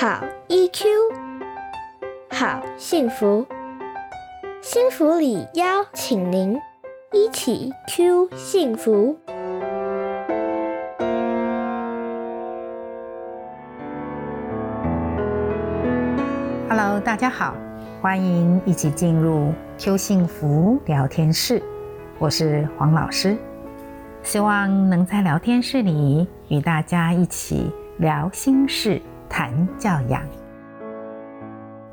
[0.00, 0.84] 好 EQ，
[2.30, 3.44] 好幸福，
[4.62, 6.56] 幸福里邀请您
[7.12, 9.18] 一起 Q 幸福。
[16.68, 17.56] Hello，大家好，
[18.00, 21.60] 欢迎一起进入 Q 幸福聊天室，
[22.20, 23.36] 我是黄老师，
[24.22, 29.02] 希望能在聊天室里与大家一起聊心事。
[29.28, 30.26] 谈教养，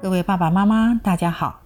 [0.02, 1.62] 各位爸爸妈妈，大家好。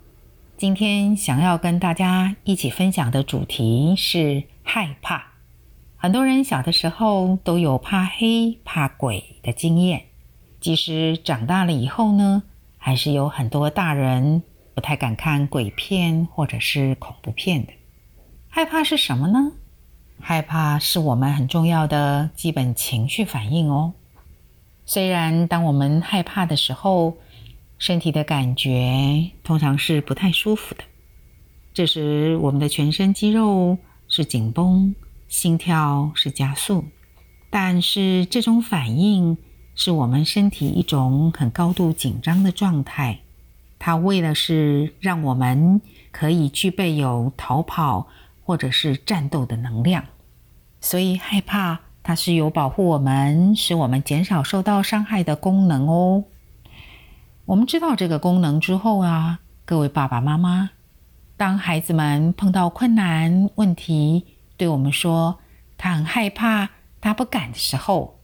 [0.58, 5.24] 今天想要跟大家一起分享的主题是害怕。
[5.96, 10.04] 很多人小的时候都有怕黑、怕鬼的经验，
[10.60, 12.44] 即使长大了以后呢，
[12.78, 14.42] 还是有很多大人
[14.74, 17.72] 不太敢看鬼片或者是恐怖片的。
[18.50, 19.52] 害怕是什么呢？
[20.20, 23.94] 害怕是我们很重要的基本情绪反应哦。
[24.92, 27.16] 虽然当我们害怕的时候，
[27.78, 30.84] 身体的感觉通常是不太舒服的，
[31.76, 33.78] 这时我们的全身肌肉
[34.08, 34.96] 是紧绷，
[35.28, 36.86] 心跳是加速，
[37.52, 39.38] 但是这种反应
[39.76, 43.20] 是我们身体一种很高度紧张的状态，
[43.78, 48.08] 它为了是让我们可以具备有逃跑
[48.44, 50.04] 或者是战斗的能量，
[50.82, 51.82] 所以害怕。
[52.04, 56.24] 它是有保护我们、使我们减少受到伤害的功能哦。
[57.46, 60.72] 我们知道这个功能之后啊，各位爸爸妈妈，
[61.38, 64.26] 当孩子们碰到困难问题，
[64.58, 65.40] 对我们说
[65.78, 66.70] 他很害怕、
[67.02, 68.20] 他不敢的时候，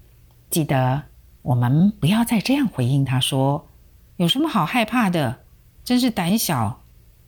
[0.50, 1.04] 记得
[1.42, 3.68] 我们不要再这样回应他说
[4.18, 5.40] ：“有什么好害怕的？
[5.84, 6.82] 真是胆小。”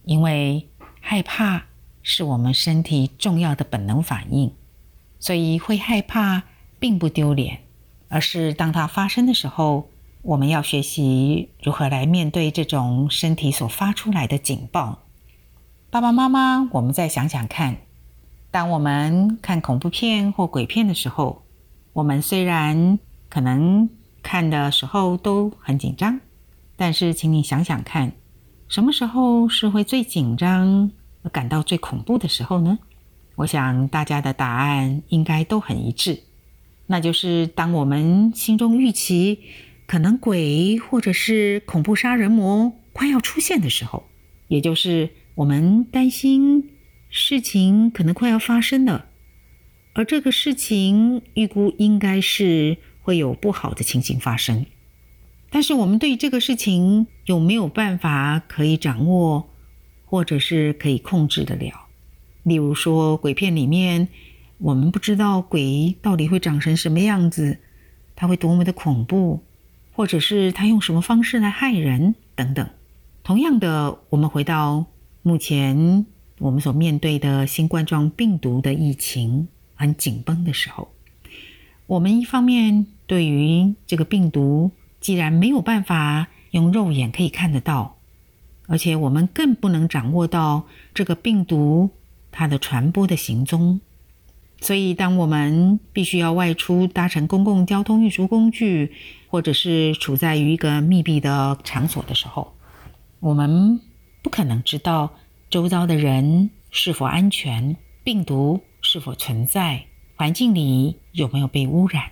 [0.05, 0.69] 因为
[1.01, 1.63] 害怕
[2.01, 4.53] 是我们身体重要的本能反应。
[5.19, 6.43] 所以会害怕
[6.79, 7.59] 并不丢脸，
[8.07, 9.89] 而是当它发生的时候，
[10.21, 14.99] 我们要学习如何来面对这种身体所发出来的警报。
[15.89, 17.77] 爸爸妈妈，我们再想想看，
[18.51, 21.43] 当我们看恐怖片或鬼片的时候，
[21.93, 22.99] 我们虽然
[23.29, 23.89] 可能
[24.21, 26.19] 看的时候都很紧张，
[26.75, 28.11] 但是请你想想看，
[28.67, 30.91] 什么时候是会最紧张、
[31.31, 32.77] 感到最恐怖的时候呢？
[33.37, 36.23] 我想大家的答案应该都很一致，
[36.87, 39.39] 那就是当我们心中预期
[39.85, 44.07] 可能鬼或者是恐怖杀人魔快要出现的时候，
[44.47, 46.71] 也就是我们担心
[47.09, 49.05] 事情可能快要发生了，
[49.93, 54.65] 而这个事情预估应该是会有不好的情形发生，
[55.51, 59.47] 但是我们对这个事情有没有办法可以掌握，
[60.05, 61.86] 或者是可以控制得了？
[62.47, 64.07] 例如说，鬼片里面，
[64.57, 67.59] 我们不知道鬼到底会长成什么样子，
[68.15, 69.43] 它会多么的恐怖，
[69.91, 72.69] 或者是它用什么方式来害人等等。
[73.21, 74.85] 同样的，我们回到
[75.23, 76.05] 目前
[76.39, 80.93] 我们所面对的新冠状病毒的疫情很紧绷的时候，
[81.85, 84.71] 我们一方面对于这个病毒，
[85.01, 87.97] 既然没有办法用肉眼可以看得到，
[88.67, 91.89] 而且我们更不能掌握到这个病毒。
[92.39, 93.81] 它的传播的行踪，
[94.61, 98.91] 所以当我们必须要外出搭乘公共交通运输工具，
[99.27, 102.53] 或者是处在于一个密闭的场所的时候，
[103.19, 103.81] 我们
[104.21, 105.13] 不可能知道
[105.49, 112.11] 周遭的人是否安全，病毒是否存在，环境里有没有被污染。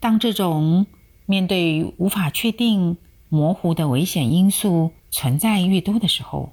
[0.00, 0.86] 当这种
[1.24, 2.96] 面对无法确定、
[3.28, 6.52] 模糊的危险因素存在越多的时候，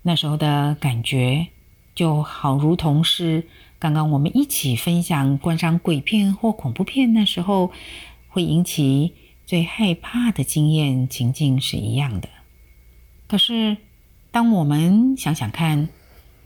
[0.00, 1.48] 那时候的感觉。
[1.94, 3.46] 就好如同是
[3.78, 7.70] 刚刚我们一起分享观赏鬼片或恐怖片那时候
[8.28, 9.14] 会引起
[9.44, 12.28] 最害怕的经验情境是一样的。
[13.28, 13.76] 可是，
[14.30, 15.88] 当我们想想看，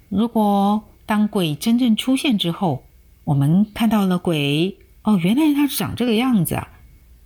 [0.08, 2.84] 如果当鬼真正出现之后，
[3.24, 6.68] 我们看到了鬼，哦，原来它长这个样子啊，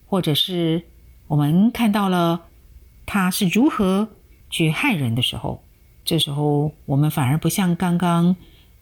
[0.07, 0.85] 或者是
[1.29, 2.43] 我们看到了
[3.07, 4.09] 它是如何
[4.51, 5.63] 去害人的时候。
[6.11, 8.35] 这时候，我们反而不像刚刚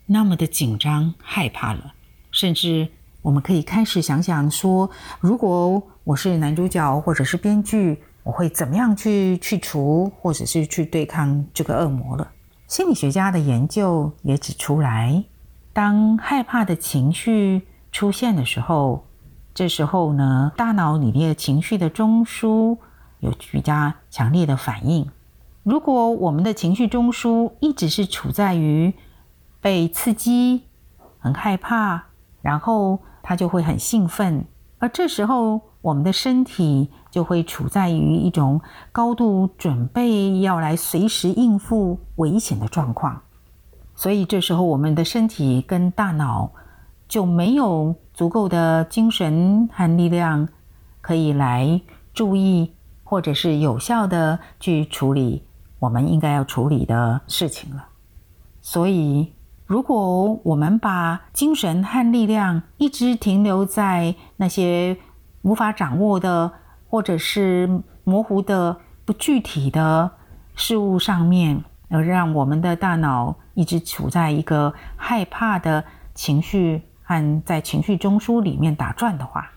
[0.07, 1.93] 那么的紧张、害怕了。
[2.31, 2.87] 甚至，
[3.21, 4.89] 我们可以开始想想说：
[5.19, 12.31] 如果我是男主角或者是编剧，我会怎么样去去除，或者是去对抗这个恶魔了？
[12.65, 15.23] 心理学家的研究也指出来，
[15.71, 17.61] 当害怕的情绪
[17.91, 19.05] 出现的时候，
[19.53, 22.75] 这时候呢，大脑里面情绪的中枢
[23.19, 25.07] 有比较强烈的反应。
[25.63, 28.93] 如果我们的情绪中枢一直是处在于
[29.61, 30.63] 被刺激、
[31.19, 32.03] 很害怕，
[32.41, 34.45] 然后他就会很兴奋，
[34.79, 38.61] 而这时候我们的身体就会处在于一种
[38.91, 43.21] 高度准备要来随时应付危险的状况，
[43.95, 46.51] 所以这时候我们的身体跟大脑
[47.07, 50.47] 就没有足够的精神和力量
[51.01, 51.81] 可以来
[52.13, 52.73] 注意
[53.03, 55.43] 或者是有效的去处理
[55.79, 57.87] 我们应该要处理的事情了，
[58.61, 59.33] 所以。
[59.65, 64.97] 如果我们把精神和力量一直停留在那些
[65.43, 66.51] 无法掌握的，
[66.89, 67.69] 或者是
[68.03, 70.09] 模糊的、不具体的
[70.55, 75.85] 事物上面，而让我们的大脑一直处在一个害怕的
[76.15, 79.51] 情绪和在情绪中枢里面打转的话，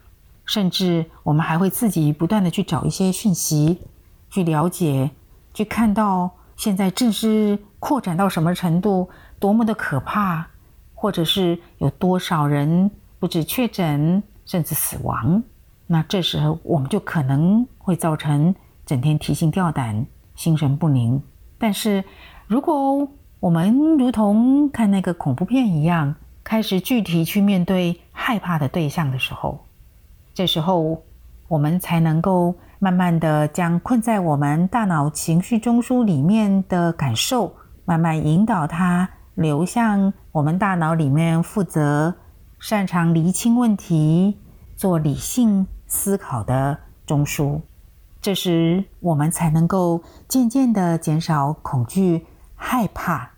[0.44, 3.80] 甚至我们还会自己不断的去找一些讯息，
[4.28, 5.10] 去了解，
[5.54, 9.08] 去看到现在正是扩展到什么程度。
[9.38, 10.46] 多么的可怕，
[10.94, 12.88] 或者是有多少人
[13.18, 15.42] 不止确诊，甚至死亡？
[15.88, 18.54] 那这时候我们就可能会造成
[18.86, 20.06] 整天提心吊胆、
[20.36, 21.20] 心神不宁。
[21.58, 22.04] 但是，
[22.46, 23.08] 如果
[23.40, 26.14] 我们如同看那个恐怖片一样，
[26.44, 29.66] 开始具体去面对害怕的对象的时候，
[30.32, 31.02] 这时候
[31.48, 39.08] 我们才能够慢慢的将困在我们大脑情绪中枢里面的感受，慢慢引导它。
[39.36, 42.12] 流向我们大脑里面负责
[42.58, 44.36] 擅长厘清问题、
[44.74, 46.76] 做理性思考的
[47.06, 47.60] 中枢，
[48.20, 52.26] 这时我们才能够渐渐的减少恐惧、
[52.56, 53.30] 害怕，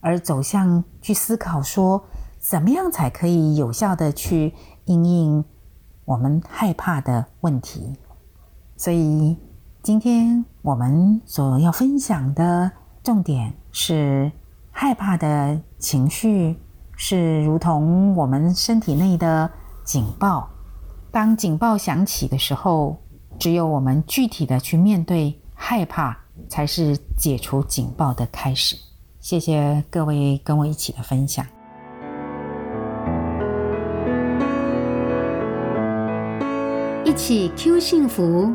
[0.00, 2.02] 而走向去思考说，
[2.38, 4.54] 怎么样才可以有效的去
[4.86, 5.44] 应应
[6.06, 7.98] 我们害怕的问题。
[8.78, 9.36] 所以，
[9.82, 12.70] 今天我们所要分享的
[13.02, 14.32] 重点是。
[14.80, 16.56] 害怕的情绪
[16.94, 19.50] 是如同我们身体内的
[19.82, 20.48] 警报。
[21.10, 22.96] 当警报响起的时候，
[23.40, 26.16] 只有我们具体的去面对害怕，
[26.48, 28.76] 才是解除警报的开始。
[29.18, 31.44] 谢谢各位跟我一起的分享。
[37.04, 38.54] 一起 Q 幸福，